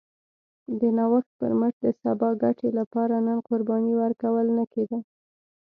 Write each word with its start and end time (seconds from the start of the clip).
د 0.79 0.81
نوښت 0.97 1.31
پر 1.39 1.51
مټ 1.59 1.73
د 1.85 1.87
سبا 2.01 2.29
ګټې 2.43 2.69
لپاره 2.79 3.15
نن 3.27 3.37
قرباني 3.47 3.93
ورکول 4.01 4.45
نه 4.57 4.63
کېده 4.73 4.99